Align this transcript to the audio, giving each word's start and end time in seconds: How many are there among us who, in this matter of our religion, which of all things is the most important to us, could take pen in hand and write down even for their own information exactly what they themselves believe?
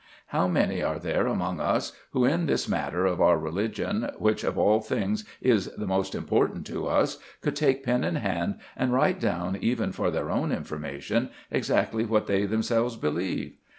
How 0.29 0.47
many 0.47 0.81
are 0.81 0.97
there 0.97 1.27
among 1.27 1.59
us 1.59 1.93
who, 2.09 2.25
in 2.25 2.47
this 2.47 2.67
matter 2.67 3.05
of 3.05 3.21
our 3.21 3.37
religion, 3.37 4.09
which 4.17 4.43
of 4.43 4.57
all 4.57 4.79
things 4.79 5.25
is 5.41 5.67
the 5.77 5.85
most 5.85 6.15
important 6.15 6.65
to 6.65 6.87
us, 6.87 7.19
could 7.41 7.55
take 7.55 7.83
pen 7.83 8.03
in 8.03 8.15
hand 8.15 8.55
and 8.75 8.91
write 8.93 9.19
down 9.19 9.55
even 9.61 9.91
for 9.91 10.09
their 10.09 10.31
own 10.31 10.51
information 10.51 11.29
exactly 11.51 12.03
what 12.03 12.25
they 12.25 12.45
themselves 12.47 12.95
believe? 12.95 13.57